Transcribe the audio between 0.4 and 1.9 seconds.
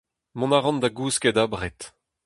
a ran da gousket abred.